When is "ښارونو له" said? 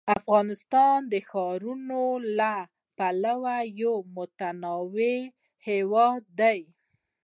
1.29-2.55